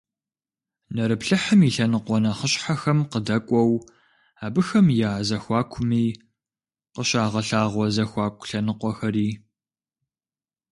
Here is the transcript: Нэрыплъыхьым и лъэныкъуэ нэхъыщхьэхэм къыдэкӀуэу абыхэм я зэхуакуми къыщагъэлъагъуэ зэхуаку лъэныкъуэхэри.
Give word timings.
Нэрыплъыхьым 0.95 1.61
и 1.67 1.69
лъэныкъуэ 1.75 2.17
нэхъыщхьэхэм 2.23 2.99
къыдэкӀуэу 3.11 3.71
абыхэм 4.45 4.87
я 5.09 5.11
зэхуакуми 5.27 6.03
къыщагъэлъагъуэ 6.93 7.85
зэхуаку 7.95 8.47
лъэныкъуэхэри. 8.49 9.29